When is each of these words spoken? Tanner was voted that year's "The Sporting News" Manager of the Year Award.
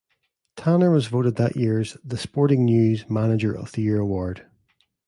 Tanner 0.55 0.89
was 0.89 1.05
voted 1.05 1.35
that 1.35 1.55
year's 1.55 1.95
"The 2.03 2.17
Sporting 2.17 2.65
News" 2.65 3.07
Manager 3.07 3.53
of 3.53 3.73
the 3.73 3.83
Year 3.83 3.99
Award. 3.99 4.47